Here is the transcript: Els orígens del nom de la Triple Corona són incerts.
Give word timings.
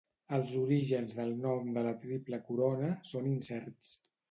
Els 0.35 0.53
orígens 0.61 1.13
del 1.19 1.33
nom 1.43 1.69
de 1.77 1.85
la 1.89 1.93
Triple 2.07 2.41
Corona 2.49 2.91
són 3.13 3.31
incerts. 3.37 3.97